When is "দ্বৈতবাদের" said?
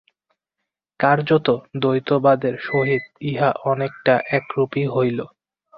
1.81-2.55